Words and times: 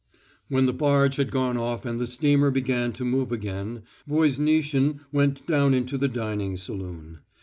When 0.47 0.65
the 0.65 0.73
barge 0.73 1.17
had 1.17 1.29
gone 1.29 1.57
off 1.57 1.85
and 1.85 1.99
the 1.99 2.07
steamer 2.07 2.49
began 2.49 2.91
to 2.93 3.05
move 3.05 3.31
again, 3.31 3.83
Voznitsin 4.09 5.01
went 5.11 5.45
down 5.45 5.75
into 5.75 5.95
the 5.95 6.07
dining 6.07 6.57
saloon. 6.57 7.19